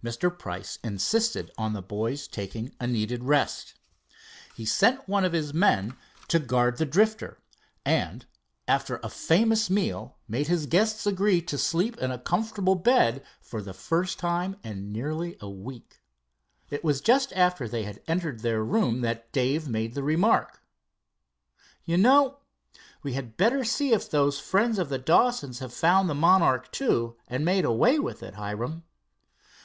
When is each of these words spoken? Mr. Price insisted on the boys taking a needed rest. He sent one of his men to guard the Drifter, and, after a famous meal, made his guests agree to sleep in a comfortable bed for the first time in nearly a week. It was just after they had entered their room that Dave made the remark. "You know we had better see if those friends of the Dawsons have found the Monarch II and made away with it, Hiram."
Mr. 0.00 0.38
Price 0.38 0.78
insisted 0.84 1.50
on 1.58 1.72
the 1.72 1.82
boys 1.82 2.28
taking 2.28 2.72
a 2.78 2.86
needed 2.86 3.24
rest. 3.24 3.74
He 4.54 4.64
sent 4.64 5.08
one 5.08 5.24
of 5.24 5.32
his 5.32 5.52
men 5.52 5.96
to 6.28 6.38
guard 6.38 6.76
the 6.76 6.86
Drifter, 6.86 7.40
and, 7.84 8.24
after 8.68 9.00
a 9.02 9.08
famous 9.08 9.68
meal, 9.68 10.16
made 10.28 10.46
his 10.46 10.66
guests 10.66 11.04
agree 11.04 11.42
to 11.42 11.58
sleep 11.58 11.96
in 11.96 12.12
a 12.12 12.18
comfortable 12.18 12.76
bed 12.76 13.24
for 13.40 13.60
the 13.60 13.74
first 13.74 14.20
time 14.20 14.54
in 14.62 14.92
nearly 14.92 15.36
a 15.40 15.50
week. 15.50 16.00
It 16.70 16.84
was 16.84 17.00
just 17.00 17.32
after 17.32 17.66
they 17.66 17.82
had 17.82 18.00
entered 18.06 18.38
their 18.38 18.62
room 18.64 19.00
that 19.00 19.32
Dave 19.32 19.68
made 19.68 19.94
the 19.94 20.04
remark. 20.04 20.62
"You 21.84 21.96
know 21.96 22.38
we 23.02 23.14
had 23.14 23.36
better 23.36 23.64
see 23.64 23.92
if 23.92 24.08
those 24.08 24.38
friends 24.38 24.78
of 24.78 24.90
the 24.90 24.98
Dawsons 24.98 25.58
have 25.58 25.74
found 25.74 26.08
the 26.08 26.14
Monarch 26.14 26.68
II 26.80 27.14
and 27.26 27.44
made 27.44 27.64
away 27.64 27.98
with 27.98 28.22
it, 28.22 28.34
Hiram." 28.36 28.84